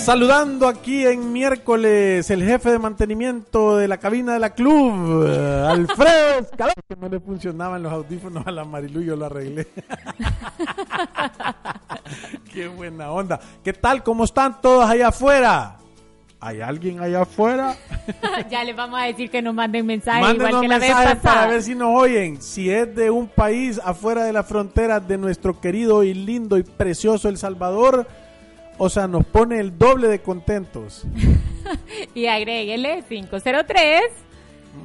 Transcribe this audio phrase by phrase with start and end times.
[0.00, 5.66] Saludando aquí en miércoles el jefe de mantenimiento de la cabina de la club, eh,
[5.68, 9.68] Alfredo Escalón, que no le funcionaban los audífonos a la Marilu, yo lo arreglé.
[12.52, 13.38] Qué buena onda.
[13.62, 14.02] ¿Qué tal?
[14.02, 15.76] ¿Cómo están todos allá afuera?
[16.40, 17.76] ¿Hay alguien allá afuera?
[18.50, 21.16] ya les vamos a decir que nos manden mensajes Mándenos igual que la vez mensajes
[21.18, 21.40] pasada.
[21.42, 22.40] para ver si nos oyen.
[22.40, 26.62] Si es de un país afuera de la frontera de nuestro querido y lindo y
[26.62, 28.06] precioso El Salvador,
[28.82, 31.04] o sea, nos pone el doble de contentos.
[32.14, 34.02] Y agréguele 503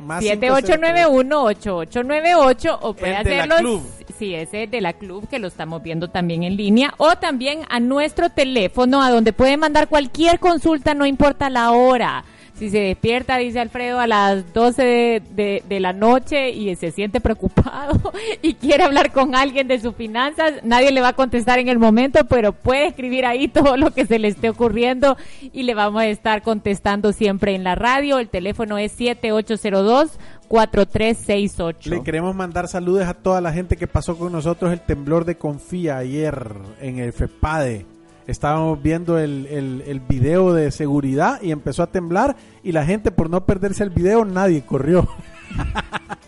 [0.06, 3.56] Más 7891-8898 o puede hacerlo.
[3.58, 3.82] club.
[4.20, 7.62] Sí, ese es de la club que lo estamos viendo también en línea o también
[7.70, 12.24] a nuestro teléfono a donde pueden mandar cualquier consulta, no importa la hora.
[12.58, 18.14] Si se despierta, dice Alfredo, a las 12 de, la noche y se siente preocupado
[18.42, 21.80] y quiere hablar con alguien de sus finanzas, nadie le va a contestar en el
[21.80, 25.18] momento, pero puede escribir ahí todo lo que se le esté ocurriendo
[25.52, 28.20] y le vamos a estar contestando siempre en la radio.
[28.20, 31.88] El teléfono es 7802-4368.
[31.88, 35.36] Le queremos mandar saludos a toda la gente que pasó con nosotros el temblor de
[35.36, 37.95] Confía ayer en el FEPADE.
[38.28, 43.12] Estábamos viendo el, el, el video de seguridad y empezó a temblar y la gente
[43.12, 45.08] por no perderse el video nadie corrió.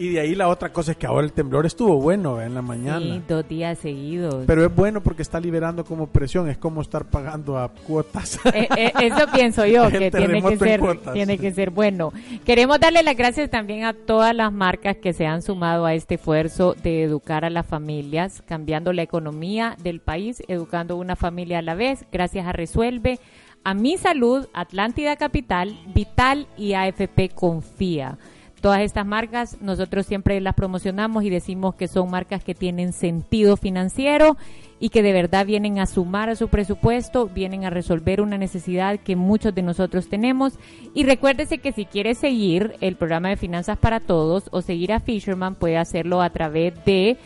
[0.00, 2.62] y de ahí la otra cosa es que ahora el temblor estuvo bueno en la
[2.62, 3.00] mañana.
[3.00, 4.44] Sí, dos días seguidos.
[4.46, 8.38] Pero es bueno porque está liberando como presión, es como estar pagando a cuotas.
[8.52, 10.80] Eh, eh, eso pienso yo, que tiene que ser
[11.12, 12.12] tiene que ser bueno.
[12.44, 16.16] Queremos darle las gracias también a todas las marcas que se han sumado a este
[16.16, 21.62] esfuerzo de educar a las familias, cambiando la economía del país, educando una familia a
[21.62, 23.20] la vez, gracias a Resuelve,
[23.62, 28.18] a Mi Salud, Atlántida Capital, Vital y AFP Confía.
[28.60, 33.56] Todas estas marcas nosotros siempre las promocionamos y decimos que son marcas que tienen sentido
[33.56, 34.36] financiero
[34.78, 38.98] y que de verdad vienen a sumar a su presupuesto, vienen a resolver una necesidad
[38.98, 40.54] que muchos de nosotros tenemos.
[40.94, 45.00] Y recuérdese que si quiere seguir el programa de Finanzas para Todos o seguir a
[45.00, 47.16] Fisherman, puede hacerlo a través de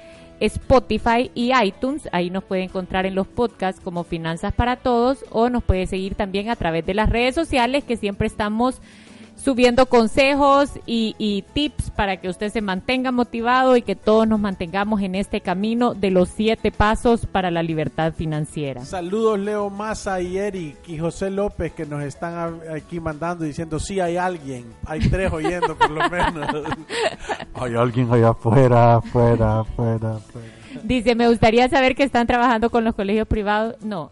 [0.41, 2.09] Spotify y iTunes.
[2.12, 6.15] Ahí nos puede encontrar en los podcasts como Finanzas para Todos o nos puede seguir
[6.15, 8.81] también a través de las redes sociales que siempre estamos
[9.44, 14.41] subiendo consejos y, y tips para que usted se mantenga motivado y que todos nos
[14.41, 18.84] mantengamos en este camino de los siete pasos para la libertad financiera.
[18.87, 24.00] Saludos Leo Massa y Eric y José López que nos están aquí mandando diciendo sí
[24.00, 26.49] hay alguien, hay tres oyendo por lo menos.
[27.55, 30.49] hay alguien allá afuera, afuera, afuera, afuera.
[30.82, 33.76] Dice, me gustaría saber que están trabajando con los colegios privados.
[33.82, 34.11] No.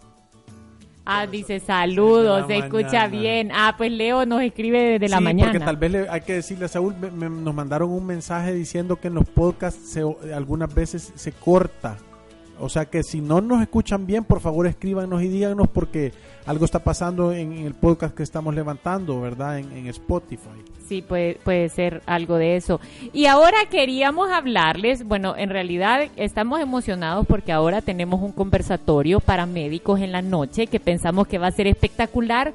[1.05, 3.51] Ah, dice, saludos, se escucha bien.
[3.53, 5.51] Ah, pues Leo nos escribe desde la mañana.
[5.51, 8.53] porque tal vez le- hay que decirle a Saúl, me- me- nos mandaron un mensaje
[8.55, 11.97] diciendo que en los podcasts se- algunas veces se corta.
[12.61, 16.13] O sea que si no nos escuchan bien, por favor escríbanos y díganos porque
[16.47, 19.59] algo está pasando en, el podcast que estamos levantando, ¿verdad?
[19.59, 20.49] En, en Spotify.
[20.87, 22.81] Sí, puede, puede ser algo de eso.
[23.13, 29.47] Y ahora queríamos hablarles, bueno, en realidad estamos emocionados porque ahora tenemos un conversatorio para
[29.47, 32.53] médicos en la noche que pensamos que va a ser espectacular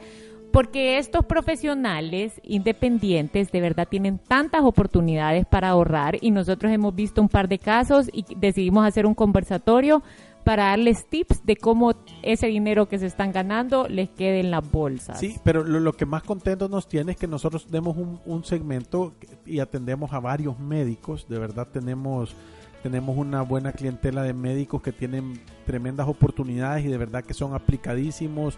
[0.51, 7.21] porque estos profesionales independientes de verdad tienen tantas oportunidades para ahorrar y nosotros hemos visto
[7.21, 10.03] un par de casos y decidimos hacer un conversatorio
[10.43, 14.71] para darles tips de cómo ese dinero que se están ganando les quede en las
[14.71, 15.19] bolsas.
[15.19, 19.13] Sí, pero lo, que más contento nos tiene es que nosotros demos un, un segmento
[19.45, 21.27] y atendemos a varios médicos.
[21.27, 22.33] De verdad tenemos
[22.81, 27.53] tenemos una buena clientela de médicos que tienen tremendas oportunidades y de verdad que son
[27.53, 28.57] aplicadísimos,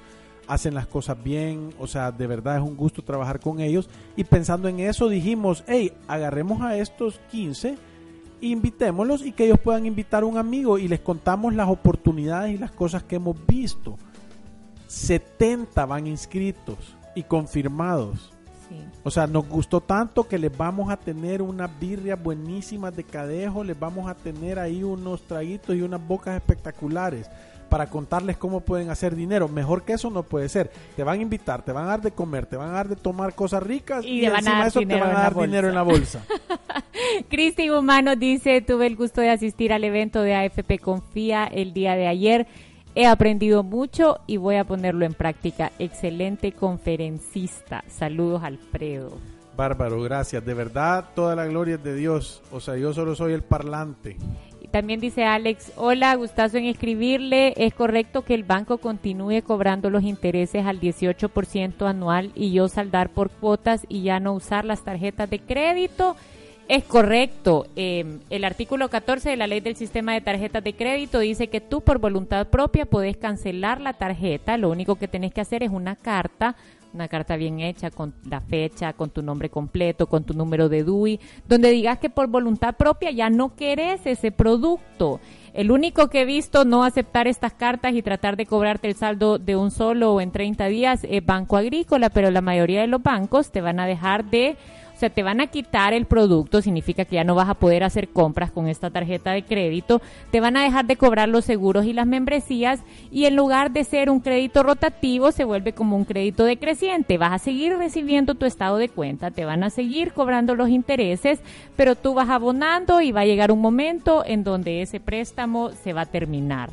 [0.49, 3.87] hacen las cosas bien, o sea, de verdad es un gusto trabajar con ellos.
[4.15, 7.77] Y pensando en eso dijimos, hey, agarremos a estos 15
[8.41, 12.57] invitémoslos y que ellos puedan invitar a un amigo y les contamos las oportunidades y
[12.57, 13.97] las cosas que hemos visto.
[14.87, 18.31] 70 van inscritos y confirmados.
[18.69, 18.77] Sí.
[19.03, 23.63] O sea, nos gustó tanto que les vamos a tener unas birrias buenísimas de cadejo,
[23.63, 27.29] les vamos a tener ahí unos traguitos y unas bocas espectaculares.
[27.69, 29.47] Para contarles cómo pueden hacer dinero.
[29.47, 30.71] Mejor que eso no puede ser.
[30.95, 32.95] Te van a invitar, te van a dar de comer, te van a dar de
[32.95, 36.25] tomar cosas ricas y, encima de eso te van a dar dinero en la bolsa.
[37.29, 41.95] Cristi Humano dice, tuve el gusto de asistir al evento de AFP Confía el día
[41.95, 42.47] de ayer.
[42.95, 45.71] He aprendido mucho y voy a ponerlo en práctica.
[45.79, 47.83] Excelente conferencista.
[47.87, 49.11] Saludos, Alfredo.
[49.55, 50.43] Bárbaro, gracias.
[50.45, 52.41] De verdad, toda la gloria es de Dios.
[52.51, 54.17] O sea, yo solo soy el parlante.
[54.71, 57.53] También dice Alex, hola, gustazo en escribirle.
[57.57, 63.09] ¿Es correcto que el banco continúe cobrando los intereses al 18% anual y yo saldar
[63.09, 66.15] por cuotas y ya no usar las tarjetas de crédito?
[66.67, 67.65] Es correcto.
[67.75, 71.61] Em, el artículo 14 de la ley del sistema de tarjetas de crédito dice que
[71.61, 74.55] tú por voluntad propia puedes cancelar la tarjeta.
[74.55, 76.55] Lo único que tenés que hacer es una carta
[76.93, 80.83] una carta bien hecha con la fecha, con tu nombre completo, con tu número de
[80.83, 85.19] DUI, donde digas que por voluntad propia ya no querés ese producto.
[85.53, 89.39] El único que he visto no aceptar estas cartas y tratar de cobrarte el saldo
[89.39, 93.01] de un solo o en 30 días es Banco Agrícola, pero la mayoría de los
[93.01, 94.57] bancos te van a dejar de
[94.99, 98.09] sea, te van a quitar el producto, significa que ya no vas a poder hacer
[98.09, 100.01] compras con esta tarjeta de crédito,
[100.31, 102.81] te van a dejar de cobrar los seguros y las membresías
[103.11, 107.17] y en lugar de ser un crédito rotativo se vuelve como un crédito decreciente.
[107.17, 111.39] Vas a seguir recibiendo tu estado de cuenta, te van a seguir cobrando los intereses,
[111.75, 115.93] pero tú vas abonando y va a llegar un momento en donde ese préstamo se
[115.93, 116.71] va a terminar.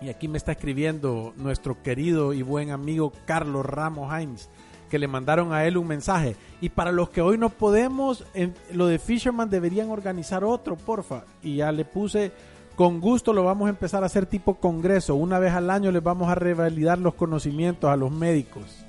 [0.00, 4.48] Y aquí me está escribiendo nuestro querido y buen amigo Carlos Ramos Hines
[4.90, 6.36] que le mandaron a él un mensaje.
[6.60, 11.24] Y para los que hoy no podemos, en, lo de Fisherman deberían organizar otro, porfa.
[11.42, 12.32] Y ya le puse,
[12.76, 15.14] con gusto lo vamos a empezar a hacer tipo congreso.
[15.14, 18.84] Una vez al año les vamos a revalidar los conocimientos a los médicos.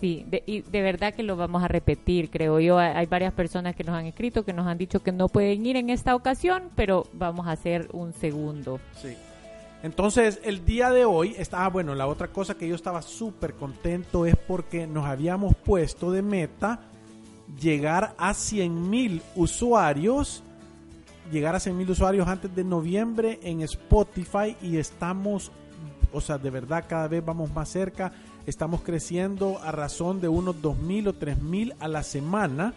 [0.00, 2.78] Sí, de, y de verdad que lo vamos a repetir, creo yo.
[2.78, 5.76] Hay varias personas que nos han escrito, que nos han dicho que no pueden ir
[5.76, 8.80] en esta ocasión, pero vamos a hacer un segundo.
[8.94, 9.14] Sí.
[9.82, 14.26] Entonces, el día de hoy estaba, bueno, la otra cosa que yo estaba súper contento
[14.26, 16.80] es porque nos habíamos puesto de meta
[17.58, 20.42] llegar a 100 mil usuarios,
[21.32, 25.50] llegar a 100 mil usuarios antes de noviembre en Spotify y estamos,
[26.12, 28.12] o sea, de verdad cada vez vamos más cerca,
[28.46, 32.74] estamos creciendo a razón de unos 2 mil o 3 mil a la semana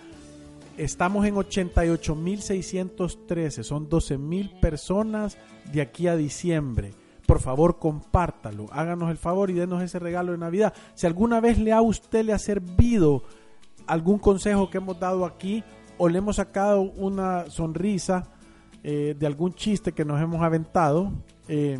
[0.77, 5.37] Estamos en 88.613, son 12.000 personas
[5.71, 6.95] de aquí a diciembre.
[7.27, 10.73] Por favor, compártalo, háganos el favor y denos ese regalo de Navidad.
[10.95, 13.21] Si alguna vez le ha usted le ha servido
[13.85, 15.63] algún consejo que hemos dado aquí
[15.99, 18.31] o le hemos sacado una sonrisa
[18.81, 21.11] eh, de algún chiste que nos hemos aventado,
[21.47, 21.79] eh,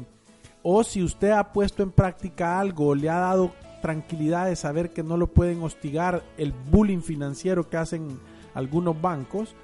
[0.62, 5.02] o si usted ha puesto en práctica algo, le ha dado tranquilidad de saber que
[5.02, 8.20] no lo pueden hostigar el bullying financiero que hacen
[8.54, 9.56] algunos bancos,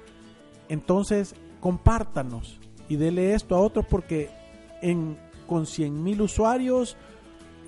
[0.68, 2.58] entonces compártanos
[2.88, 4.30] y dele esto a otros porque
[4.82, 6.96] en, con 100 mil usuarios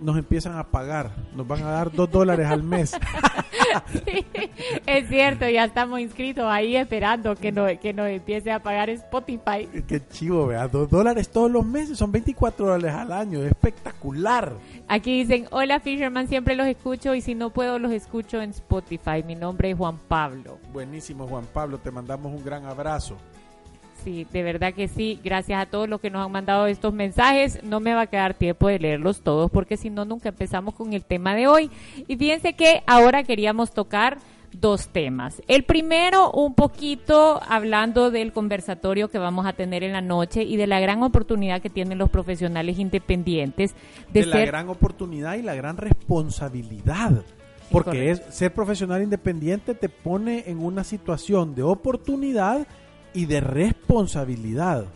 [0.03, 2.93] nos empiezan a pagar, nos van a dar dos dólares al mes.
[4.87, 9.69] es cierto, ya estamos inscritos ahí esperando que nos, que nos empiece a pagar Spotify.
[9.87, 14.53] Qué chivo, vea, dos dólares todos los meses, son 24 dólares al año, espectacular.
[14.89, 19.23] Aquí dicen, hola Fisherman, siempre los escucho y si no puedo los escucho en Spotify.
[19.27, 20.59] Mi nombre es Juan Pablo.
[20.73, 23.17] Buenísimo Juan Pablo, te mandamos un gran abrazo.
[24.05, 25.21] Sí, de verdad que sí.
[25.23, 27.63] Gracias a todos los que nos han mandado estos mensajes.
[27.63, 30.93] No me va a quedar tiempo de leerlos todos porque si no, nunca empezamos con
[30.93, 31.71] el tema de hoy.
[32.09, 34.19] Y fíjense que ahora queríamos tocar
[34.53, 35.43] dos temas.
[35.49, 40.57] El primero, un poquito hablando del conversatorio que vamos a tener en la noche y
[40.57, 43.75] de la gran oportunidad que tienen los profesionales independientes.
[44.13, 47.25] De, la gran oportunidad y la gran responsabilidad.
[47.71, 52.67] Porque es, ser profesional independiente te pone en una situación de oportunidad
[53.15, 54.87] y de responsabilidad.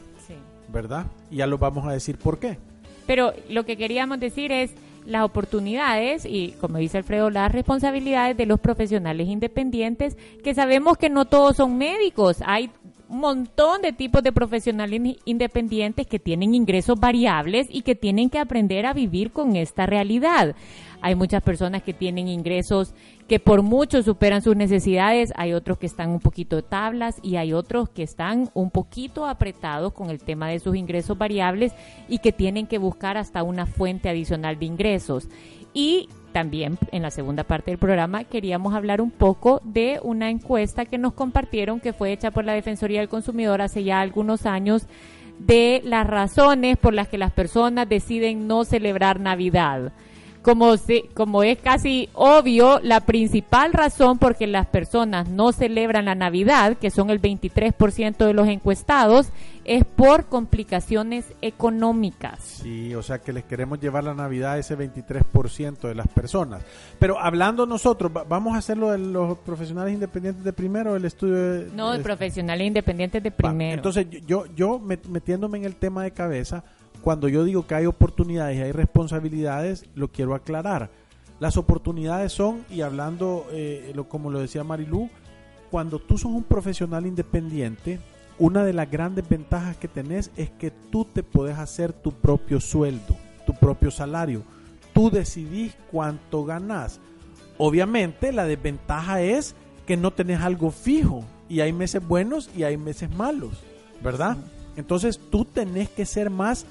[0.68, 1.06] ¿Verdad?
[1.30, 2.58] Y ya lo vamos a decir por qué.
[3.06, 4.73] Pero lo que queríamos decir es
[5.06, 11.08] las oportunidades y, como dice Alfredo, las responsabilidades de los profesionales independientes, que sabemos que
[11.08, 12.38] no todos son médicos.
[12.44, 12.70] Hay
[13.08, 18.38] un montón de tipos de profesionales independientes que tienen ingresos variables y que tienen que
[18.38, 20.56] aprender a vivir con esta realidad.
[21.02, 22.94] Hay muchas personas que tienen ingresos
[23.28, 27.36] que por mucho superan sus necesidades, hay otros que están un poquito de tablas y
[27.36, 31.72] hay otros que están un poquito apretados con el tema de sus ingresos variables
[32.08, 35.28] y que tienen que buscar hasta una fuente adicional de ingresos.
[35.75, 40.85] Y también en la segunda parte del programa queríamos hablar un poco de una encuesta
[40.85, 44.87] que nos compartieron que fue hecha por la Defensoría del Consumidor hace ya algunos años
[45.38, 49.92] de las razones por las que las personas deciden no celebrar Navidad
[50.46, 56.04] como, se, como es casi obvio, la principal razón por que las personas no celebran
[56.04, 59.32] la Navidad, que son el 23% de los encuestados,
[59.64, 62.38] es por complicaciones económicas.
[62.62, 66.62] Sí, o sea que les queremos llevar la Navidad a ese 23% de las personas.
[67.00, 71.70] Pero hablando nosotros, vamos a hacerlo de los profesionales independientes de primero, el estudio de...
[71.74, 73.74] No, de profesionales independientes de primero.
[73.74, 76.62] entonces yo, yo metiéndome en el tema de cabeza,
[77.06, 80.90] cuando yo digo que hay oportunidades y hay responsabilidades, lo quiero aclarar.
[81.38, 85.08] Las oportunidades son, y hablando eh, lo, como lo decía Marilú,
[85.70, 88.00] cuando tú sos un profesional independiente,
[88.40, 92.60] una de las grandes ventajas que tenés es que tú te puedes hacer tu propio
[92.60, 94.42] sueldo, tu propio salario.
[94.92, 96.98] Tú decidís cuánto ganás.
[97.56, 99.54] Obviamente la desventaja es
[99.86, 103.62] que no tenés algo fijo y hay meses buenos y hay meses malos,
[104.02, 104.36] ¿verdad?
[104.76, 106.66] Entonces tú tenés que ser más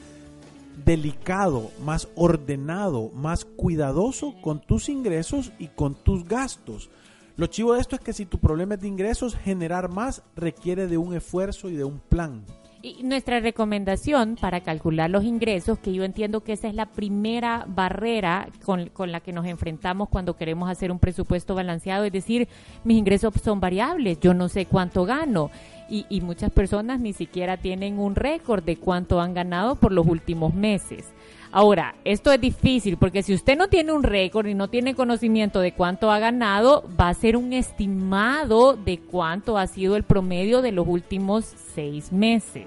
[0.83, 6.89] delicado, más ordenado, más cuidadoso con tus ingresos y con tus gastos.
[7.37, 10.87] Lo chivo de esto es que si tu problema es de ingresos, generar más requiere
[10.87, 12.45] de un esfuerzo y de un plan.
[12.81, 17.65] Y nuestra recomendación para calcular los ingresos, que yo entiendo que esa es la primera
[17.67, 22.47] barrera con, con, la que nos enfrentamos cuando queremos hacer un presupuesto balanceado, es decir,
[22.83, 25.49] mis ingresos son variables, yo no sé cuánto gano
[25.89, 30.53] y, muchas personas ni siquiera tienen un récord de cuánto han ganado por los últimos
[30.53, 31.05] meses.
[31.51, 35.59] Ahora, esto es difícil porque si usted no tiene un récord y no tiene conocimiento
[35.59, 40.61] de cuánto ha ganado, va a ser un estimado de cuánto ha sido el promedio
[40.61, 42.65] de los últimos seis meses.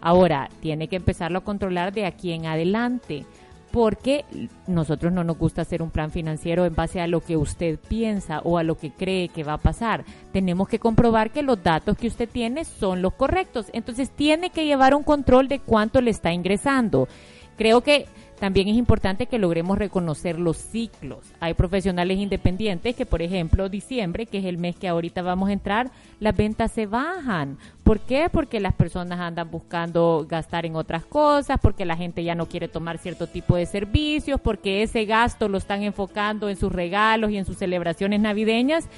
[0.00, 3.26] Ahora, tiene que empezarlo a controlar de aquí en adelante
[3.70, 4.24] porque
[4.66, 8.40] nosotros no nos gusta hacer un plan financiero en base a lo que usted piensa
[8.40, 10.04] o a lo que cree que va a pasar.
[10.32, 13.66] Tenemos que comprobar que los datos que usted tiene son los correctos.
[13.72, 17.08] Entonces tiene que llevar un control de cuánto le está ingresando.
[17.56, 18.06] Creo que
[18.40, 21.18] también es importante que logremos reconocer los ciclos.
[21.40, 25.52] Hay profesionales independientes que, por ejemplo, diciembre, que es el mes que ahorita vamos a
[25.52, 27.58] entrar, las ventas se bajan.
[27.84, 28.30] ¿Por qué?
[28.32, 32.66] Porque las personas andan buscando gastar en otras cosas, porque la gente ya no quiere
[32.66, 37.36] tomar cierto tipo de servicios, porque ese gasto lo están enfocando en sus regalos y
[37.36, 38.88] en sus celebraciones navideñas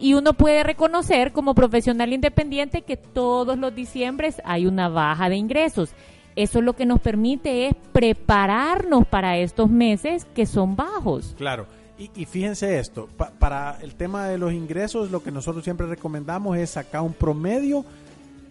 [0.00, 5.36] y uno puede reconocer como profesional independiente que todos los diciembres hay una baja de
[5.36, 5.90] ingresos.
[6.38, 11.34] Eso lo que nos permite es prepararnos para estos meses que son bajos.
[11.36, 11.66] Claro.
[11.98, 13.08] Y, fíjense esto,
[13.40, 17.84] para el tema de los ingresos, lo que nosotros siempre recomendamos es sacar un promedio,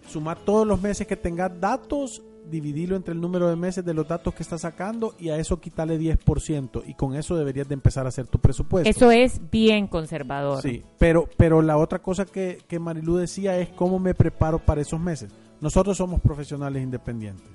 [0.06, 4.06] sumar todos los meses que tengas datos, dividirlo entre el número de meses de los
[4.06, 8.04] datos que estás sacando y a eso quitarle 10% y con eso deberías de empezar
[8.04, 8.90] a hacer tu presupuesto.
[8.90, 10.60] Eso es bien conservador.
[10.60, 14.82] Sí, pero, pero la otra cosa que, que Marilu decía es cómo me preparo para
[14.82, 15.30] esos meses.
[15.62, 17.48] Nosotros somos profesionales independientes.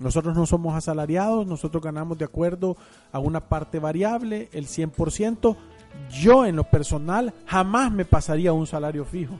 [0.00, 2.76] Nosotros no somos asalariados, nosotros ganamos de acuerdo
[3.12, 5.56] a una parte variable, el 100%.
[6.10, 9.38] Yo en lo personal jamás me pasaría un salario fijo.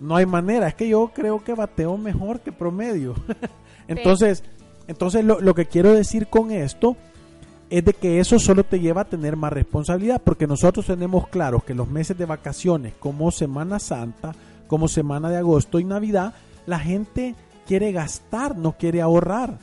[0.00, 3.14] No hay manera, es que yo creo que bateo mejor que promedio.
[3.88, 4.42] entonces,
[4.88, 6.96] entonces lo, lo que quiero decir con esto
[7.70, 11.60] es de que eso solo te lleva a tener más responsabilidad, porque nosotros tenemos claro
[11.60, 14.34] que los meses de vacaciones, como Semana Santa,
[14.66, 16.34] como Semana de Agosto y Navidad,
[16.66, 17.36] la gente
[17.66, 19.58] quiere gastar, no quiere ahorrar.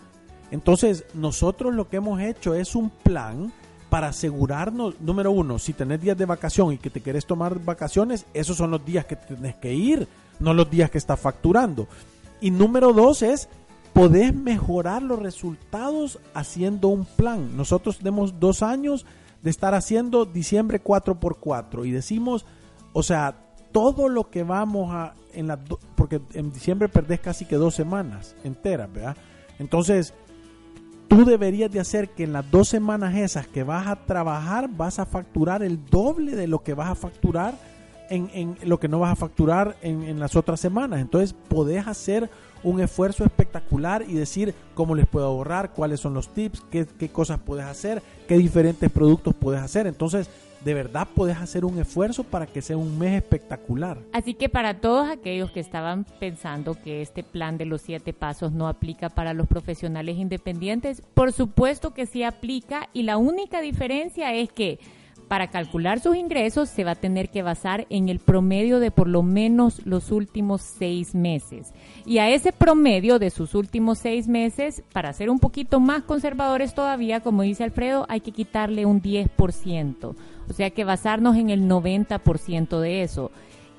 [0.51, 3.51] Entonces, nosotros lo que hemos hecho es un plan
[3.89, 8.25] para asegurarnos, número uno, si tenés días de vacación y que te quieres tomar vacaciones,
[8.33, 10.07] esos son los días que tenés que ir,
[10.39, 11.87] no los días que estás facturando.
[12.41, 13.47] Y número dos es,
[13.93, 17.55] podés mejorar los resultados haciendo un plan.
[17.55, 19.05] Nosotros tenemos dos años
[19.41, 22.45] de estar haciendo diciembre 4x4 y decimos,
[22.93, 23.35] o sea,
[23.71, 25.59] todo lo que vamos a en la
[25.95, 29.15] porque en diciembre perdés casi que dos semanas enteras, ¿verdad?
[29.59, 30.13] Entonces,
[31.07, 34.99] tú deberías de hacer que en las dos semanas esas que vas a trabajar vas
[34.99, 37.55] a facturar el doble de lo que vas a facturar
[38.09, 40.99] en, en lo que no vas a facturar en, en, las otras semanas.
[41.01, 42.29] Entonces podés hacer
[42.63, 47.09] un esfuerzo espectacular y decir cómo les puedo ahorrar, cuáles son los tips, qué, qué
[47.09, 49.87] cosas puedes hacer, qué diferentes productos puedes hacer.
[49.87, 50.29] Entonces
[50.63, 53.97] de verdad puedes hacer un esfuerzo para que sea un mes espectacular.
[54.11, 58.51] Así que para todos aquellos que estaban pensando que este plan de los siete pasos
[58.51, 64.33] no aplica para los profesionales independientes, por supuesto que sí aplica y la única diferencia
[64.33, 64.79] es que
[65.27, 69.07] para calcular sus ingresos se va a tener que basar en el promedio de por
[69.07, 71.73] lo menos los últimos seis meses.
[72.05, 76.73] Y a ese promedio de sus últimos seis meses, para ser un poquito más conservadores
[76.73, 80.15] todavía, como dice Alfredo, hay que quitarle un 10%.
[80.49, 83.31] O sea que basarnos en el 90% de eso.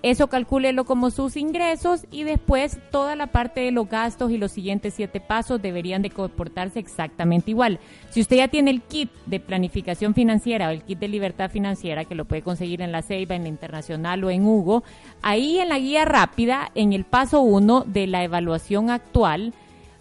[0.03, 4.53] Eso calcúlelo como sus ingresos y después toda la parte de los gastos y los
[4.53, 7.81] siguientes siete pasos deberían de comportarse exactamente igual.
[8.11, 12.05] Si usted ya tiene el kit de planificación financiera o el kit de libertad financiera,
[12.05, 14.85] que lo puede conseguir en la Ceiba, en la Internacional o en Hugo,
[15.21, 19.53] ahí en la guía rápida, en el paso uno de la evaluación actual,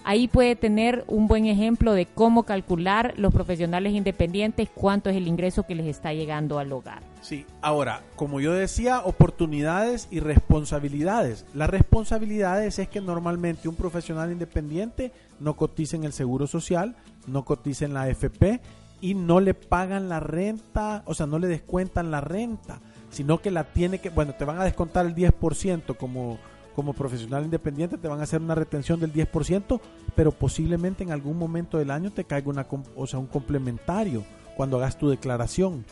[0.09, 5.27] Ahí puede tener un buen ejemplo de cómo calcular los profesionales independientes cuánto es el
[5.27, 7.03] ingreso que les está llegando al hogar.
[7.19, 11.45] Sí, ahora, como yo decía, oportunidades y responsabilidades.
[11.53, 15.11] Las responsabilidades es que normalmente un profesional independiente
[15.41, 16.95] no cotiza en el Seguro Social,
[17.25, 18.61] no cotiza en la AFP
[19.01, 23.51] y no le pagan la renta, o sea, no le descuentan la renta, sino que
[23.51, 26.39] la tiene que, bueno, te van a descontar el 10% como
[26.77, 29.81] como profesional independiente te van a hacer una retención del 10%,
[30.15, 34.23] pero posiblemente en algún momento del año te caiga una, o sea, un complementario
[34.55, 35.85] cuando hagas tu declaración.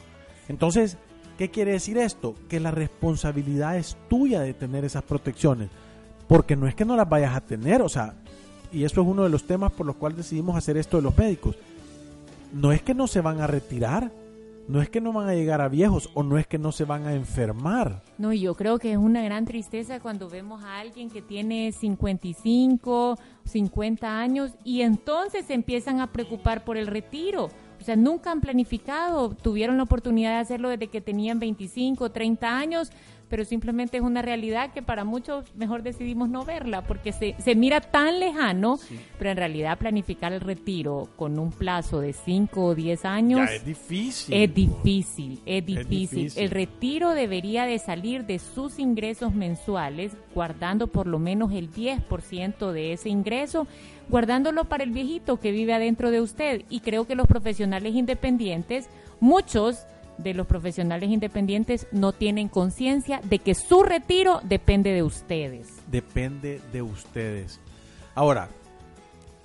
[0.48, 1.00] Entonces,
[1.40, 2.36] ¿qué quiere decir esto?
[2.48, 5.70] Que la responsabilidad es tuya de tener esas protecciones,
[6.28, 8.14] porque no es que no las vayas a tener, o sea,
[8.72, 11.18] y eso es uno de los temas por los cuales decidimos hacer esto de los
[11.18, 11.56] médicos.
[12.54, 14.12] No es que no se van a retirar,
[14.68, 16.86] no es que no van a llegar a viejos o no es que no se
[16.86, 18.02] van a enfermar.
[18.18, 23.18] No, yo creo que es una gran tristeza cuando vemos a alguien que tiene 55,
[23.44, 27.50] 50 años y entonces se empiezan a preocupar por el retiro.
[27.80, 32.58] O sea, nunca han planificado, tuvieron la oportunidad de hacerlo desde que tenían 25, 30
[32.58, 32.92] años,
[33.30, 37.56] pero simplemente es una realidad que para muchos mejor decidimos no verla porque se, se
[37.56, 38.80] mira tan lejano,
[39.18, 43.66] pero en realidad planificar el retiro con un plazo de 5 o 10 años es
[43.66, 44.34] difícil.
[44.36, 46.32] Es difícil, es difícil.
[46.36, 52.72] El retiro debería de salir de sus ingresos mensuales, guardando por lo menos el 10%
[52.72, 53.68] de ese ingreso,
[54.10, 56.64] guardándolo para el viejito que vive adentro de usted.
[56.70, 58.90] Y creo que los profesionales independientes,
[59.20, 59.86] muchos
[60.18, 65.68] de los profesionales independientes no tienen conciencia de que su retiro depende de ustedes.
[65.90, 67.60] Depende de ustedes.
[68.16, 68.50] Ahora,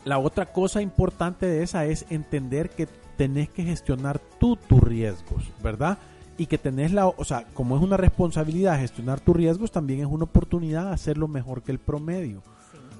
[0.04, 5.50] la otra cosa importante de esa es entender que tenés que gestionar tú tus riesgos,
[5.62, 5.98] ¿verdad?
[6.38, 10.06] Y que tenés la, o sea, como es una responsabilidad gestionar tus riesgos, también es
[10.06, 12.42] una oportunidad de hacerlo mejor que el promedio,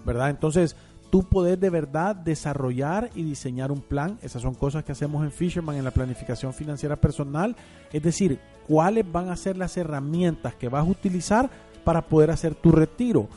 [0.05, 0.29] ¿verdad?
[0.29, 0.77] Entonces,
[1.11, 4.19] tú poder de verdad desarrollar y diseñar un plan.
[4.23, 7.57] Esas son cosas que hacemos en Fisherman en la planificación financiera personal.
[7.93, 11.51] Es decir, cuáles van a ser las herramientas que vas a utilizar
[11.85, 13.29] para poder hacer tu retiro.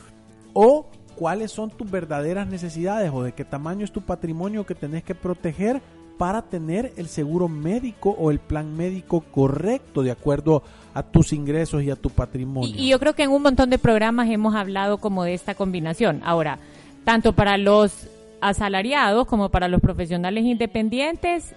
[0.52, 5.02] O cuáles son tus verdaderas necesidades o de qué tamaño es tu patrimonio que tenés
[5.02, 5.82] que proteger
[6.18, 11.82] para tener el seguro médico o el plan médico correcto de acuerdo a tus ingresos
[11.82, 12.70] y a tu patrimonio.
[12.72, 15.56] Y, y yo creo que en un montón de programas hemos hablado como de esta
[15.56, 16.20] combinación.
[16.24, 16.60] Ahora,
[17.04, 18.08] tanto para los
[18.40, 21.54] asalariados como para los profesionales independientes,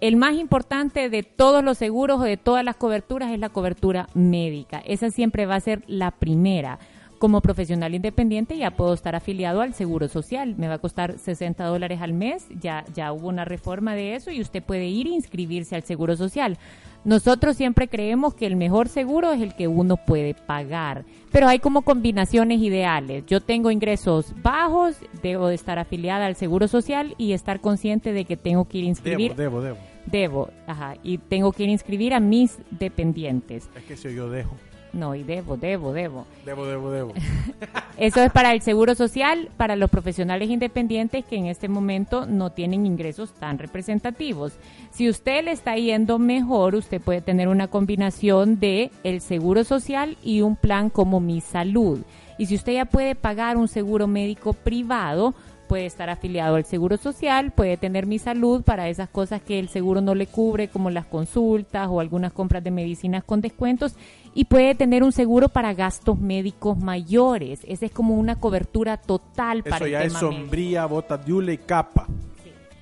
[0.00, 4.08] el más importante de todos los seguros o de todas las coberturas es la cobertura
[4.14, 4.78] médica.
[4.84, 6.78] Esa siempre va a ser la primera.
[7.18, 10.54] Como profesional independiente ya puedo estar afiliado al Seguro Social.
[10.56, 12.46] Me va a costar 60 dólares al mes.
[12.60, 16.16] Ya, ya hubo una reforma de eso y usted puede ir e inscribirse al Seguro
[16.16, 16.58] Social.
[17.04, 21.58] Nosotros siempre creemos que el mejor seguro es el que uno puede pagar, pero hay
[21.58, 23.24] como combinaciones ideales.
[23.26, 28.24] Yo tengo ingresos bajos, debo de estar afiliada al Seguro Social y estar consciente de
[28.24, 29.34] que tengo que ir a inscribir.
[29.34, 29.98] Debo, debo, debo.
[30.06, 33.68] Debo, ajá, y tengo que ir a inscribir a mis dependientes.
[33.76, 34.56] Es que si yo dejo.
[34.92, 36.26] No, y debo, debo, debo.
[36.44, 37.12] Debo, debo, debo.
[37.98, 42.50] Eso es para el seguro social, para los profesionales independientes que en este momento no
[42.50, 44.52] tienen ingresos tan representativos.
[44.90, 50.16] Si usted le está yendo mejor, usted puede tener una combinación de el seguro social
[50.22, 52.00] y un plan como Mi Salud.
[52.38, 55.34] Y si usted ya puede pagar un seguro médico privado,
[55.68, 59.68] puede estar afiliado al Seguro Social, puede tener mi salud para esas cosas que el
[59.68, 63.94] seguro no le cubre, como las consultas o algunas compras de medicinas con descuentos,
[64.34, 67.60] y puede tener un seguro para gastos médicos mayores.
[67.68, 71.52] Esa es como una cobertura total para Eso ya el es tema sombría, bota diule
[71.52, 72.06] y capa,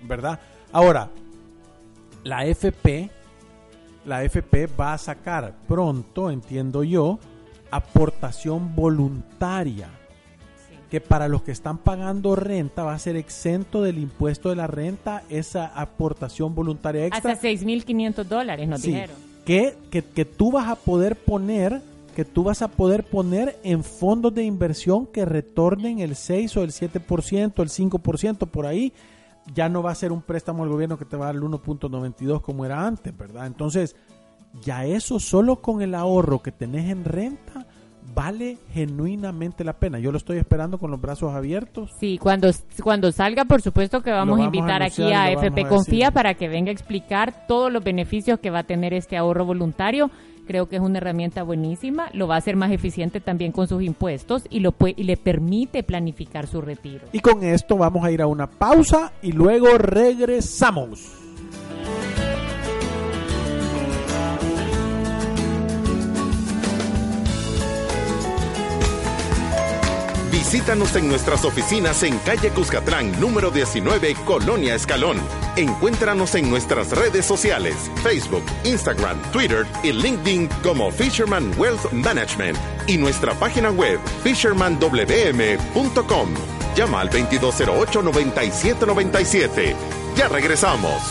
[0.02, 0.40] ¿verdad?
[0.72, 1.10] Ahora,
[2.24, 3.10] la FP,
[4.06, 7.18] la FP va a sacar pronto, entiendo yo,
[7.70, 9.90] aportación voluntaria
[10.90, 14.66] que para los que están pagando renta va a ser exento del impuesto de la
[14.66, 17.32] renta esa aportación voluntaria extra.
[17.32, 19.16] Hasta 6.500 dólares nos Sí, dijeron.
[19.44, 21.82] que, que, que tú vas a poder poner
[22.14, 26.62] que tú vas a poder poner en fondos de inversión que retornen el 6 o
[26.62, 28.94] el 7%, el 5% por ahí,
[29.54, 31.42] ya no va a ser un préstamo al gobierno que te va a dar el
[31.42, 33.46] 1.92 como era antes, ¿verdad?
[33.46, 33.96] Entonces,
[34.62, 37.66] ya eso solo con el ahorro que tenés en renta
[38.14, 39.98] vale genuinamente la pena.
[39.98, 41.90] Yo lo estoy esperando con los brazos abiertos.
[41.98, 42.50] Sí, cuando,
[42.82, 46.34] cuando salga, por supuesto que vamos, a invitar anunciar aquí a FP a Confía para
[46.34, 50.10] que venga a explicar todos los beneficios que va a tener este ahorro voluntario,
[50.46, 53.82] Creo que es una herramienta buenísima, lo va a hacer más eficiente también con sus
[53.82, 57.06] impuestos y, lo y le permite planificar su retiro.
[57.12, 61.25] Y con esto vamos a ir a una pausa y luego regresamos.
[70.46, 75.16] Visítanos en nuestras oficinas en calle Cuscatlán, número 19, Colonia Escalón.
[75.56, 82.56] Encuéntranos en nuestras redes sociales, Facebook, Instagram, Twitter y LinkedIn como Fisherman Wealth Management
[82.86, 86.28] y nuestra página web fishermanwm.com.
[86.76, 89.74] Llama al 2208-9797.
[90.16, 91.02] Ya regresamos.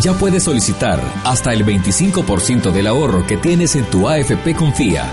[0.00, 5.12] Ya puedes solicitar hasta el 25% del ahorro que tienes en tu AFP Confía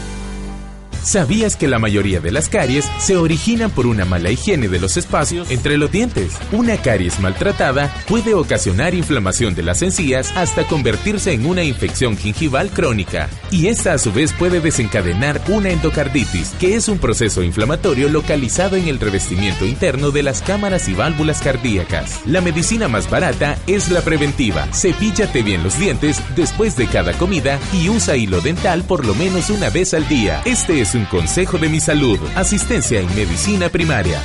[1.03, 4.97] ¿Sabías que la mayoría de las caries se originan por una mala higiene de los
[4.97, 6.37] espacios entre los dientes?
[6.51, 12.69] Una caries maltratada puede ocasionar inflamación de las encías hasta convertirse en una infección gingival
[12.69, 13.29] crónica.
[13.49, 18.75] Y esta a su vez puede desencadenar una endocarditis, que es un proceso inflamatorio localizado
[18.75, 22.21] en el revestimiento interno de las cámaras y válvulas cardíacas.
[22.27, 24.67] La medicina más barata es la preventiva.
[24.71, 29.49] Cepíllate bien los dientes después de cada comida y usa hilo dental por lo menos
[29.49, 30.43] una vez al día.
[30.45, 32.19] Este es un consejo de mi salud.
[32.35, 34.21] Asistencia en medicina primaria.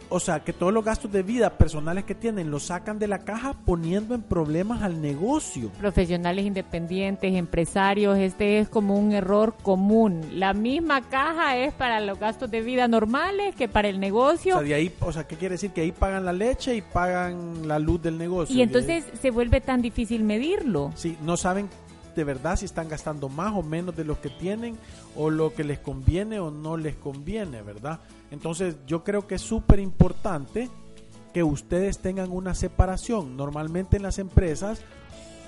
[0.09, 3.21] o sea, que todos los gastos de vida personales que tienen los sacan de la
[3.21, 5.71] caja poniendo en problemas al negocio.
[5.79, 10.23] Profesionales independientes, empresarios, este es como un error común.
[10.35, 14.57] La misma caja es para los gastos de vida normales que para el negocio.
[14.57, 15.71] O sea, de ahí, o sea, ¿qué quiere decir?
[15.71, 18.55] Que ahí pagan la leche y pagan la luz del negocio.
[18.55, 20.93] Y entonces se vuelve tan difícil medirlo.
[20.95, 21.69] Sí, no saben
[22.19, 24.77] de verdad si están gastando más o menos de lo que tienen
[25.15, 28.01] o lo que les conviene o no les conviene, ¿verdad?
[28.33, 30.69] Entonces yo creo que es súper importante
[31.33, 33.37] que ustedes tengan una separación.
[33.37, 34.81] Normalmente en las empresas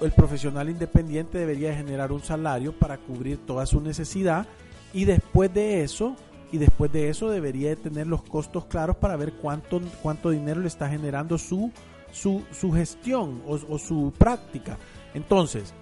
[0.01, 4.47] el profesional independiente debería generar un salario para cubrir toda su necesidad
[4.95, 6.15] y después de eso
[6.53, 10.69] y después de eso debería tener los costos claros para ver cuánto, cuánto dinero le
[10.69, 11.73] está generando su,
[12.13, 14.79] su, su gestión o, o su práctica.
[15.15, 15.75] Entonces,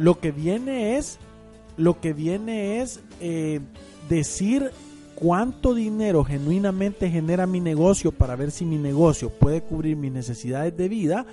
[0.00, 1.18] lo que viene es,
[1.76, 3.60] lo que viene es eh,
[4.08, 4.70] decir
[5.14, 10.74] cuánto dinero genuinamente genera mi negocio para ver si mi negocio puede cubrir mis necesidades
[10.76, 11.26] de vida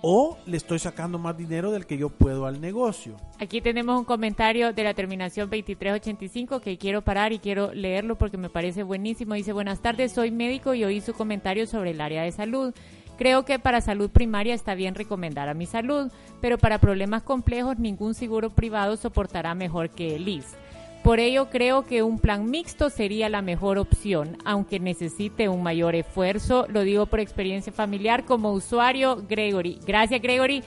[0.00, 3.16] o le estoy sacando más dinero del que yo puedo al negocio.
[3.38, 8.36] Aquí tenemos un comentario de la terminación 2385 que quiero parar y quiero leerlo porque
[8.36, 9.34] me parece buenísimo.
[9.34, 12.74] Dice, buenas tardes, soy médico y oí su comentario sobre el área de salud.
[13.18, 17.78] Creo que para salud primaria está bien recomendar a mi salud, pero para problemas complejos
[17.78, 20.56] ningún seguro privado soportará mejor que el IS.
[21.02, 25.94] Por ello creo que un plan mixto sería la mejor opción, aunque necesite un mayor
[25.94, 26.66] esfuerzo.
[26.68, 29.78] Lo digo por experiencia familiar como usuario, Gregory.
[29.86, 30.62] Gracias, Gregory.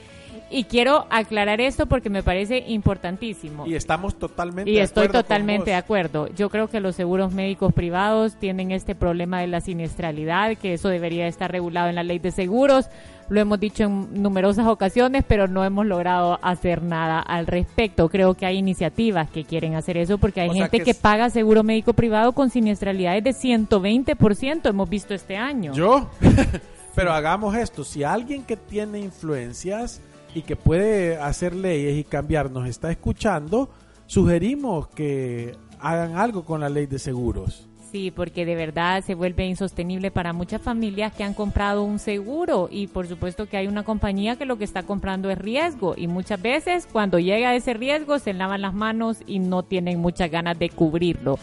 [0.50, 3.66] Y quiero aclarar esto porque me parece importantísimo.
[3.66, 6.28] Y estamos totalmente y de estoy acuerdo totalmente de acuerdo.
[6.34, 10.88] Yo creo que los seguros médicos privados tienen este problema de la siniestralidad, que eso
[10.88, 12.88] debería estar regulado en la ley de seguros.
[13.28, 18.08] Lo hemos dicho en numerosas ocasiones, pero no hemos logrado hacer nada al respecto.
[18.08, 21.62] Creo que hay iniciativas que quieren hacer eso porque hay O gente que paga seguro
[21.62, 25.72] médico privado con siniestralidades de 120%, hemos visto este año.
[25.72, 26.10] ¿Yo?
[26.94, 27.84] Pero hagamos esto.
[27.84, 30.02] Si alguien que tiene influencias
[30.34, 33.70] y que puede hacer leyes y cambiar nos está escuchando,
[34.06, 37.68] sugerimos que hagan algo con la ley de seguros.
[37.92, 42.70] Sí, porque de verdad se vuelve insostenible para muchas familias que han comprado un seguro
[42.70, 46.06] y por supuesto que hay una compañía que lo que está comprando es riesgo y
[46.06, 50.58] muchas veces cuando llega ese riesgo se lavan las manos y no tienen muchas ganas
[50.58, 51.38] de cubrirlo.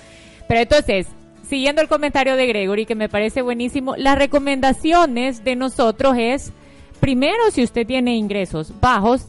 [0.47, 1.05] Pero entonces,
[1.47, 6.51] siguiendo el comentario de Gregory que me parece buenísimo, las recomendaciones de nosotros es,
[6.99, 9.27] primero si usted tiene ingresos bajos,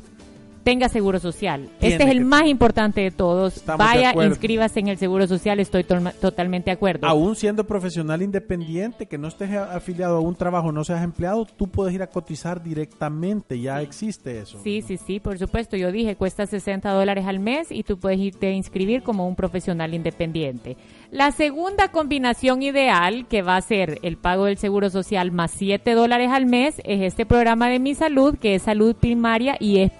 [0.62, 1.68] tenga seguro social.
[1.78, 3.56] Tiene este es el que- más importante de todos.
[3.56, 7.06] Estamos Vaya, inscríbase en el seguro social, estoy totalmente de acuerdo.
[7.06, 11.66] Aún siendo profesional independiente, que no estés afiliado a un trabajo, no seas empleado, tú
[11.68, 14.58] puedes ir a cotizar directamente, ya existe eso.
[14.62, 15.76] Sí, sí, sí, por supuesto.
[15.76, 19.36] Yo dije, cuesta 60 dólares al mes y tú puedes irte a inscribir como un
[19.36, 20.76] profesional independiente.
[21.10, 25.94] La segunda combinación ideal, que va a ser el pago del seguro social más 7
[25.94, 29.90] dólares al mes, es este programa de Mi Salud, que es salud primaria y es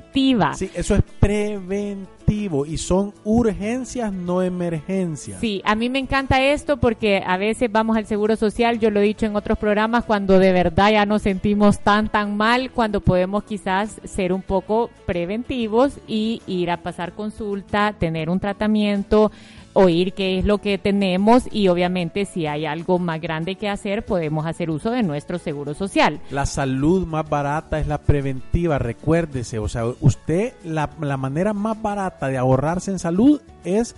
[0.00, 0.54] preventiva.
[0.54, 5.40] Sí, eso es preventivo y son urgencias, no emergencias.
[5.40, 9.00] Sí, a mí me encanta esto porque a veces vamos al seguro social, yo lo
[9.00, 13.00] he dicho en otros programas, cuando de verdad ya nos sentimos tan, tan mal, cuando
[13.00, 19.32] podemos quizás ser un poco preventivos y ir a pasar consulta, tener un tratamiento,
[19.72, 24.04] oír qué es lo que tenemos y obviamente si hay algo más grande que hacer,
[24.04, 26.20] podemos hacer uso de nuestro seguro social.
[26.30, 29.58] La salud más barata es la preventiva, recuérdese.
[29.58, 33.94] O sea, usted, la, la manera más barata de ahorrarse en salud es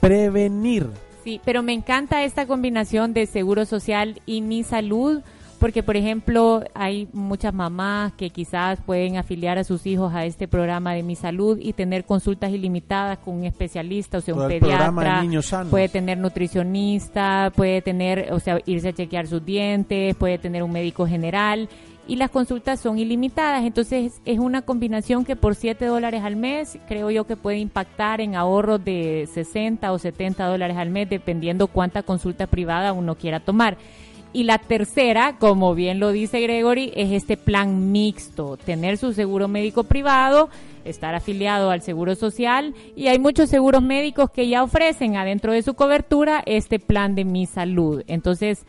[0.00, 0.88] prevenir.
[1.24, 5.20] Sí, pero me encanta esta combinación de seguro social y mi salud,
[5.60, 10.48] porque por ejemplo hay muchas mamás que quizás pueden afiliar a sus hijos a este
[10.48, 14.48] programa de mi salud y tener consultas ilimitadas con un especialista, o sea, un Todo
[14.48, 15.70] pediatra, Niños Sanos.
[15.70, 20.72] puede tener nutricionista, puede tener, o sea, irse a chequear sus dientes, puede tener un
[20.72, 21.68] médico general
[22.10, 23.62] y las consultas son ilimitadas.
[23.64, 28.20] Entonces es una combinación que por 7 dólares al mes creo yo que puede impactar
[28.20, 33.40] en ahorros de 60 o 70 dólares al mes dependiendo cuánta consulta privada uno quiera
[33.40, 33.76] tomar.
[34.32, 39.48] Y la tercera, como bien lo dice Gregory, es este plan mixto, tener su seguro
[39.48, 40.50] médico privado,
[40.84, 45.62] estar afiliado al seguro social y hay muchos seguros médicos que ya ofrecen adentro de
[45.62, 48.04] su cobertura este plan de mi salud.
[48.06, 48.64] Entonces,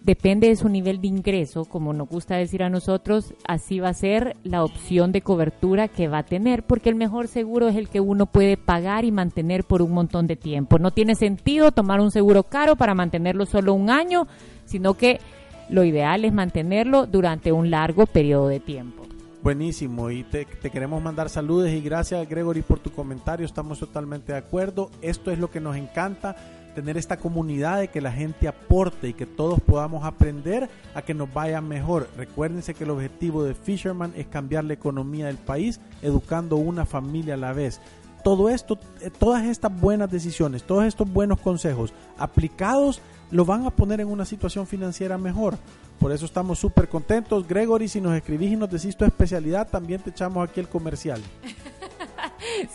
[0.00, 3.94] depende de su nivel de ingreso, como nos gusta decir a nosotros, así va a
[3.94, 7.88] ser la opción de cobertura que va a tener, porque el mejor seguro es el
[7.88, 10.78] que uno puede pagar y mantener por un montón de tiempo.
[10.78, 14.26] No tiene sentido tomar un seguro caro para mantenerlo solo un año,
[14.68, 15.20] sino que
[15.68, 19.04] lo ideal es mantenerlo durante un largo periodo de tiempo.
[19.42, 24.38] Buenísimo, y te, queremos mandar saludos y gracias Gregory por tu comentario, estamos totalmente de
[24.38, 26.34] acuerdo, esto es lo que nos encanta,
[26.74, 31.14] tener esta comunidad de que la gente aporte y que todos podamos aprender a que
[31.14, 32.08] nos vaya mejor.
[32.16, 37.34] Recuérdense que el objetivo de Fisherman es cambiar la economía del país educando una familia
[37.34, 37.80] a la vez.
[38.22, 43.00] Todo esto, eh, todas estas buenas decisiones, todos estos buenos consejos aplicados
[43.30, 45.58] lo van a poner en una situación financiera mejor.
[45.98, 47.46] Por eso estamos súper contentos.
[47.46, 51.20] Gregory, si nos escribís y nos decís tu especialidad, también te echamos aquí el comercial.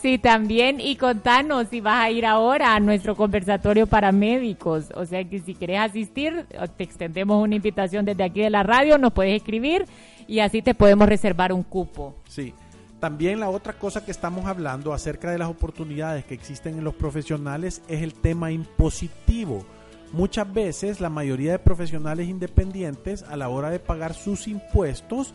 [0.00, 0.80] Sí, también.
[0.80, 4.86] Y contanos si vas a ir ahora a nuestro conversatorio para médicos.
[4.94, 8.98] O sea que si querés asistir, te extendemos una invitación desde aquí de la radio,
[8.98, 9.86] nos puedes escribir
[10.26, 12.14] y así te podemos reservar un cupo.
[12.28, 12.54] Sí.
[13.04, 16.94] También la otra cosa que estamos hablando acerca de las oportunidades que existen en los
[16.94, 19.62] profesionales es el tema impositivo.
[20.12, 25.34] Muchas veces la mayoría de profesionales independientes a la hora de pagar sus impuestos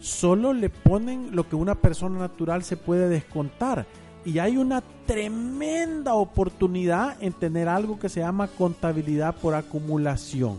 [0.00, 3.84] solo le ponen lo que una persona natural se puede descontar.
[4.24, 10.58] Y hay una tremenda oportunidad en tener algo que se llama contabilidad por acumulación.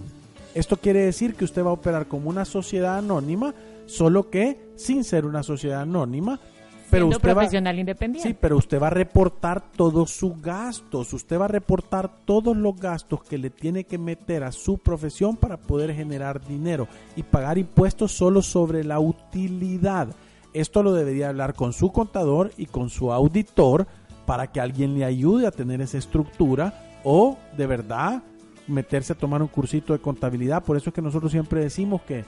[0.53, 3.53] Esto quiere decir que usted va a operar como una sociedad anónima,
[3.89, 6.39] solo que sin ser una sociedad anónima.
[6.89, 8.29] Pero Siendo usted va, profesional independiente.
[8.29, 11.13] Sí, pero usted va a reportar todos sus gastos.
[11.13, 15.37] Usted va a reportar todos los gastos que le tiene que meter a su profesión
[15.37, 20.07] para poder generar dinero y pagar impuestos solo sobre la utilidad.
[20.53, 23.85] Esto lo debería hablar con su contador y con su auditor
[24.25, 28.23] para que alguien le ayude a tener esa estructura o de verdad
[28.67, 30.63] meterse a tomar un cursito de contabilidad.
[30.63, 32.25] Por eso es que nosotros siempre decimos que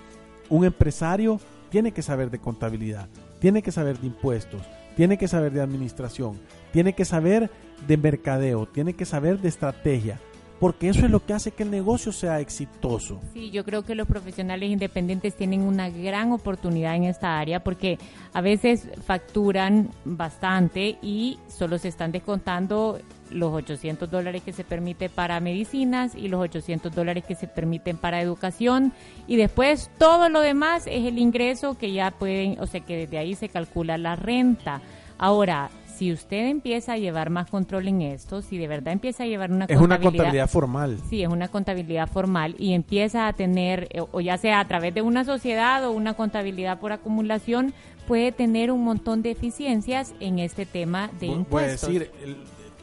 [0.52, 3.08] un empresario tiene que saber de contabilidad.
[3.40, 4.62] tiene que saber de impuestos,
[4.96, 6.40] tiene que saber de administración,
[6.72, 7.50] tiene que saber
[7.88, 10.20] de mercadeo, tiene que saber de estrategia,
[10.62, 13.20] porque eso es lo que hace que el negocio sea exitoso.
[13.34, 17.98] Sí, yo creo que los profesionales independientes tienen una gran oportunidad en esta área porque
[18.32, 23.00] a veces facturan bastante y solo se están descontando
[23.32, 27.98] los 800 dólares que se permite para medicinas y los 800 dólares que se permiten
[27.98, 28.94] para educación
[29.26, 33.18] y después todo lo demás es el ingreso que ya pueden, o sea que desde
[33.18, 34.80] ahí se calcula la renta.
[35.18, 35.72] Ahora,
[36.02, 39.52] si usted empieza a llevar más control en esto, si de verdad empieza a llevar
[39.52, 40.00] una es contabilidad...
[40.00, 40.98] una contabilidad formal.
[41.08, 44.96] Sí, es una contabilidad formal y empieza a tener, eh, o ya sea a través
[44.96, 47.76] de una sociedad o una contabilidad por acumulación,
[48.08, 51.88] puede tener un montón de eficiencias en este tema de Voy- impuestos.
[51.88, 52.12] Voy a decir,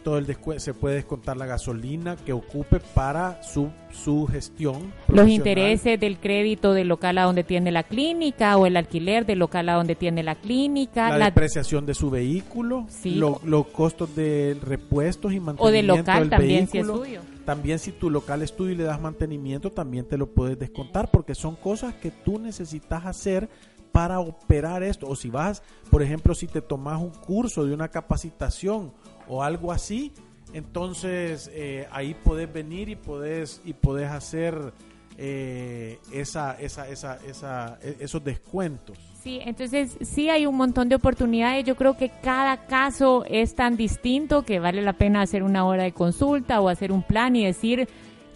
[0.08, 4.90] todo el descue- se puede descontar la gasolina que ocupe para su, su gestión.
[5.06, 9.40] los intereses del crédito del local a donde tiene la clínica o el alquiler del
[9.40, 13.16] local a donde tiene la clínica, la, la- depreciación de su vehículo, Sí.
[13.16, 17.20] lo- los costos de repuestos y mantenimiento o del local del también si es vehículo.
[17.44, 21.10] También si tu local es tuyo y le das mantenimiento, también te lo puedes descontar
[21.10, 23.50] porque son cosas que tú necesitas hacer
[23.92, 25.06] para operar esto.
[25.06, 28.92] O si vas, por ejemplo, si te tomas un curso de una capacitación
[29.28, 30.12] o algo así,
[30.54, 34.72] entonces eh, ahí podés venir y podés, y podés hacer
[35.16, 38.96] eh, esa, esa, esa, e- esos descuentos.
[39.22, 41.64] Sí, entonces sí hay un montón de oportunidades.
[41.64, 45.82] Yo creo que cada caso es tan distinto que vale la pena hacer una hora
[45.82, 47.88] de consulta o hacer un plan y decir,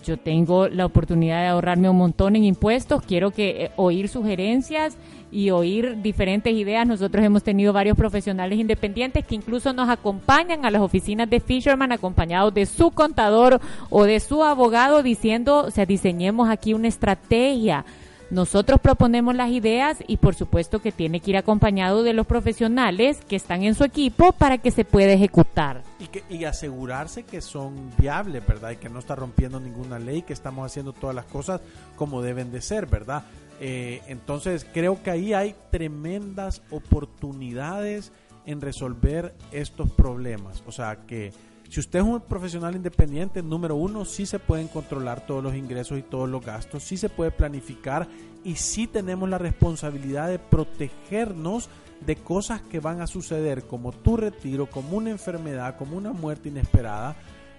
[0.02, 4.96] yo tengo la oportunidad de ahorrarme un montón en impuestos, quiero que eh, oír sugerencias
[5.30, 6.86] y oír diferentes ideas.
[6.86, 11.90] Nosotros hemos tenido varios profesionales independientes que incluso nos acompañan a las oficinas de Fisherman
[11.90, 17.84] acompañados de su contador o de su abogado diciendo, o sea, diseñemos aquí una estrategia.
[18.32, 23.18] Nosotros proponemos las ideas y por supuesto que tiene que ir acompañado de los profesionales
[23.28, 25.82] que están en su equipo para que se pueda ejecutar.
[26.00, 28.70] Y, que, y asegurarse que son viables, ¿verdad?
[28.70, 31.60] Y que no está rompiendo ninguna ley, que estamos haciendo todas las cosas
[31.94, 33.24] como deben de ser, ¿verdad?
[33.60, 38.12] Eh, entonces creo que ahí hay tremendas oportunidades
[38.46, 40.64] en resolver estos problemas.
[40.66, 41.34] O sea que
[41.72, 45.98] si usted es un profesional independiente, número uno, sí se pueden controlar todos los ingresos
[45.98, 48.08] y todos los gastos, sí se puede planificar
[48.44, 51.70] y sí tenemos la responsabilidad de protegernos
[52.04, 56.50] de cosas que van a suceder como tu retiro, como una enfermedad, como una muerte
[56.50, 57.16] inesperada,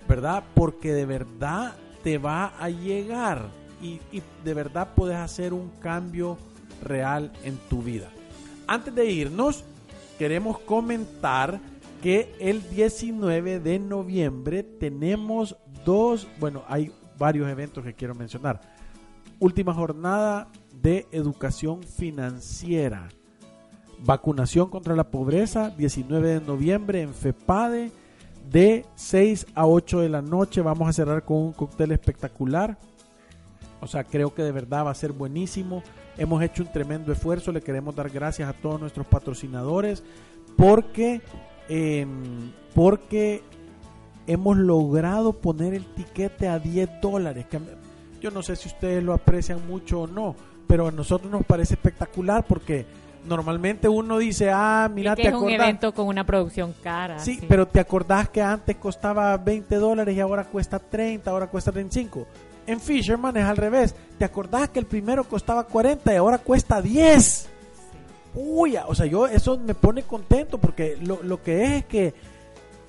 [0.07, 0.43] ¿verdad?
[0.53, 1.73] Porque de verdad
[2.03, 3.47] te va a llegar
[3.81, 6.37] y, y de verdad puedes hacer un cambio
[6.83, 8.11] real en tu vida.
[8.67, 9.63] Antes de irnos,
[10.19, 11.59] queremos comentar
[12.03, 18.59] que el 19 de noviembre tenemos dos, bueno, hay varios eventos que quiero mencionar.
[19.39, 20.49] Última jornada
[20.81, 23.07] de educación financiera.
[23.99, 27.93] Vacunación contra la pobreza, 19 de noviembre en FEPADE,
[28.51, 30.61] de 6 a 8 de la noche.
[30.61, 32.77] Vamos a cerrar con un cóctel espectacular.
[33.79, 35.83] O sea, creo que de verdad va a ser buenísimo.
[36.17, 37.53] Hemos hecho un tremendo esfuerzo.
[37.53, 40.03] Le queremos dar gracias a todos nuestros patrocinadores
[40.57, 41.21] porque,
[41.69, 42.05] eh,
[42.73, 43.41] porque
[44.27, 47.45] hemos logrado poner el tiquete a 10 dólares.
[47.49, 47.59] Que
[48.21, 50.35] yo no sé si ustedes lo aprecian mucho o no,
[50.67, 52.85] pero a nosotros nos parece espectacular porque
[53.25, 57.19] normalmente uno dice, ah, mira, te es un evento con una producción cara.
[57.19, 61.71] Sí, pero te acordás que antes costaba 20 dólares y ahora cuesta 30, ahora cuesta
[61.71, 62.25] 35.
[62.65, 63.95] En Fisherman es al revés.
[64.17, 67.49] ¿Te acordás que el primero costaba 40 y ahora cuesta 10?
[68.35, 72.13] Uy, o sea, yo eso me pone contento porque lo, lo que es es que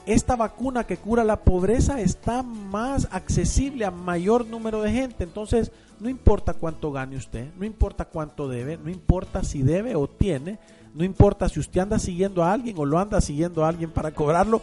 [0.06, 5.24] esta vacuna que cura la pobreza está más accesible a mayor número de gente.
[5.24, 10.08] Entonces, no importa cuánto gane usted, no importa cuánto debe, no importa si debe o
[10.08, 10.58] tiene,
[10.94, 14.12] no importa si usted anda siguiendo a alguien o lo anda siguiendo a alguien para
[14.12, 14.60] cobrarlo,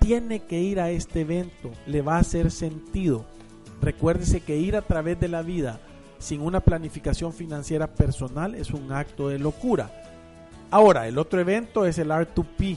[0.00, 3.24] tiene que ir a este evento, le va a hacer sentido.
[3.80, 5.80] Recuérdese que ir a través de la vida
[6.18, 9.90] sin una planificación financiera personal es un acto de locura.
[10.70, 12.76] Ahora, el otro evento es el R2P,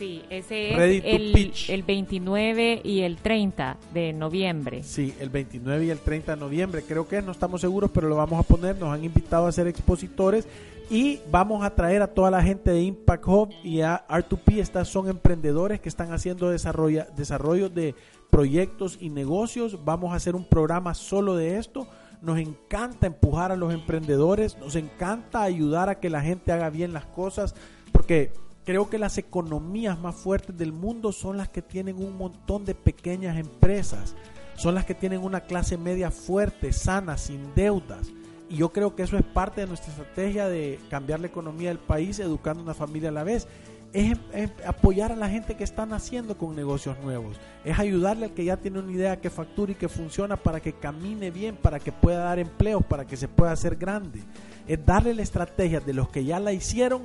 [0.00, 1.68] Sí, ese Ready es el, pitch.
[1.68, 4.82] el 29 y el 30 de noviembre.
[4.82, 8.08] Sí, el 29 y el 30 de noviembre, creo que es, no estamos seguros, pero
[8.08, 8.78] lo vamos a poner.
[8.78, 10.48] Nos han invitado a ser expositores
[10.88, 14.60] y vamos a traer a toda la gente de Impact Hub y a R2P.
[14.60, 17.94] Estas son emprendedores que están haciendo desarrollo, desarrollo de
[18.30, 19.84] proyectos y negocios.
[19.84, 21.86] Vamos a hacer un programa solo de esto.
[22.22, 26.92] Nos encanta empujar a los emprendedores, nos encanta ayudar a que la gente haga bien
[26.92, 27.54] las cosas,
[27.92, 28.32] porque
[28.64, 32.74] creo que las economías más fuertes del mundo son las que tienen un montón de
[32.74, 34.14] pequeñas empresas,
[34.54, 38.12] son las que tienen una clase media fuerte, sana, sin deudas.
[38.50, 41.78] Y yo creo que eso es parte de nuestra estrategia de cambiar la economía del
[41.78, 43.46] país, educando a una familia a la vez.
[43.92, 44.18] Es,
[44.64, 47.36] apoyar a la gente que están haciendo con negocios nuevos.
[47.64, 50.72] Es ayudarle al que ya tiene una idea que factura y que funciona para que
[50.72, 54.20] camine bien, para que pueda dar empleos, para que se pueda hacer grande.
[54.68, 57.02] Es darle la estrategia de los que ya la hicieron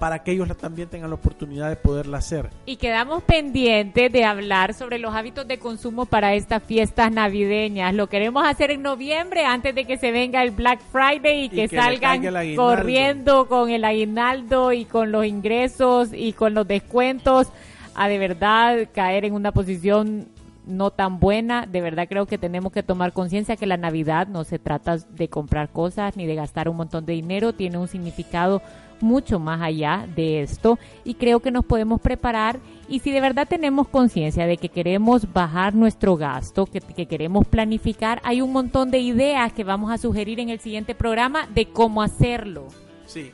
[0.00, 2.48] para que ellos también tengan la oportunidad de poderla hacer.
[2.64, 7.94] Y quedamos pendientes de hablar sobre los hábitos de consumo para estas fiestas navideñas.
[7.94, 11.68] Lo queremos hacer en noviembre antes de que se venga el Black Friday y, que,
[11.68, 12.24] salgan
[12.56, 17.48] corriendo con el aguinaldo y con los ingresos y con los descuentos
[17.94, 20.28] a de verdad caer en una posición
[20.64, 21.66] no tan buena.
[21.66, 25.28] De verdad creo que tenemos que tomar conciencia que la Navidad no se trata de
[25.28, 28.62] comprar cosas ni de gastar un montón de dinero, tiene un significado
[29.02, 33.46] mucho más allá de esto y creo que nos podemos preparar y si de verdad
[33.48, 38.98] tenemos conciencia de que queremos bajar nuestro gasto, que, queremos planificar, hay un montón de
[38.98, 42.66] ideas que vamos a sugerir en el siguiente programa de cómo hacerlo.
[43.06, 43.30] Sí,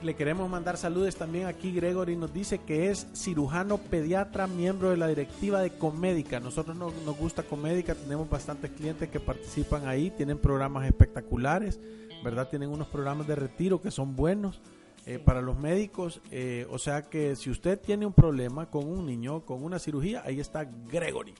[0.00, 1.72] le queremos mandar saludos también aquí.
[1.72, 6.38] Gregory nos dice que es cirujano pediatra, miembro de la directiva de Comédica.
[6.38, 11.80] Nosotros nos, nos gusta Comédica, tenemos bastantes clientes que participan ahí, tienen programas espectaculares,
[12.22, 12.48] ¿verdad?
[12.48, 14.60] Tienen unos programas de retiro que son buenos.
[15.06, 16.20] Eh, para los médicos.
[16.30, 20.22] Eh, o sea que si usted tiene un problema con un niño, con una cirugía,
[20.24, 21.34] ahí está Gregory.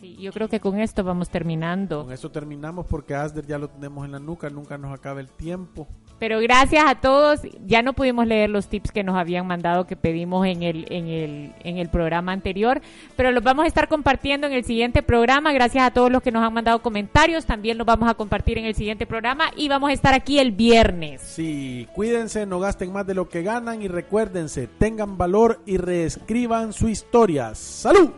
[0.00, 2.04] Sí, yo creo que con esto vamos terminando.
[2.04, 5.28] Con esto terminamos porque Asder ya lo tenemos en la nuca, nunca nos acaba el
[5.28, 5.86] tiempo.
[6.18, 9.96] Pero gracias a todos, ya no pudimos leer los tips que nos habían mandado que
[9.96, 12.80] pedimos en el, en el, en el programa anterior,
[13.14, 15.52] pero los vamos a estar compartiendo en el siguiente programa.
[15.52, 18.64] Gracias a todos los que nos han mandado comentarios, también los vamos a compartir en
[18.64, 21.20] el siguiente programa y vamos a estar aquí el viernes.
[21.20, 26.72] Sí, cuídense, no gasten más de lo que ganan y recuérdense, tengan valor y reescriban
[26.72, 27.54] su historia.
[27.54, 28.10] ¡Salud!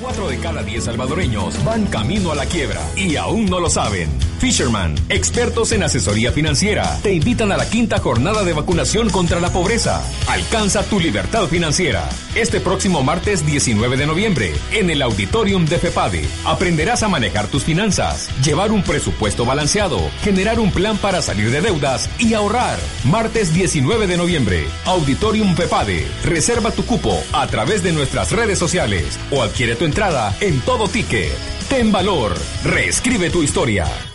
[0.00, 4.08] Cuatro de cada diez salvadoreños van camino a la quiebra y aún no lo saben.
[4.38, 9.52] Fisherman, expertos en asesoría financiera, te invitan a la quinta jornada de vacunación contra la
[9.52, 10.00] pobreza.
[10.28, 12.08] Alcanza tu libertad financiera.
[12.36, 17.64] Este próximo martes 19 de noviembre, en el auditorium de FEPADE, aprenderás a manejar tus
[17.64, 22.78] finanzas, llevar un presupuesto balanceado, generar un plan para salir de deudas y ahorrar.
[23.02, 26.06] Martes 19 de noviembre, auditorium FEPADE.
[26.22, 30.86] Reserva tu cupo a través de nuestras redes sociales o adquiere tu entrada en todo
[30.86, 31.32] ticket.
[31.68, 34.07] Ten valor, reescribe tu historia.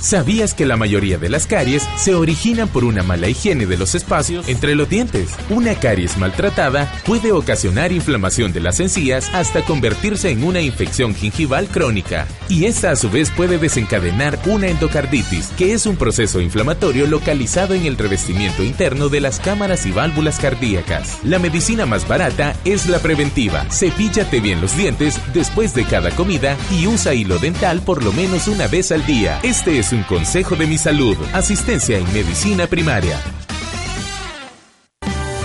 [0.00, 3.96] ¿Sabías que la mayoría de las caries se originan por una mala higiene de los
[3.96, 5.30] espacios entre los dientes?
[5.50, 11.66] Una caries maltratada puede ocasionar inflamación de las encías hasta convertirse en una infección gingival
[11.66, 12.28] crónica.
[12.48, 17.74] Y esta a su vez puede desencadenar una endocarditis, que es un proceso inflamatorio localizado
[17.74, 21.18] en el revestimiento interno de las cámaras y válvulas cardíacas.
[21.24, 23.66] La medicina más barata es la preventiva.
[23.70, 28.46] Cepíllate bien los dientes después de cada comida y usa hilo dental por lo menos
[28.46, 29.40] una vez al día.
[29.42, 31.16] Este es un consejo de mi salud.
[31.32, 33.20] Asistencia en medicina primaria.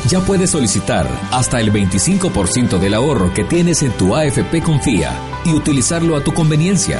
[0.10, 5.12] Ya puedes solicitar hasta el 25% del ahorro que tienes en tu AFP Confía
[5.46, 7.00] y utilizarlo a tu conveniencia.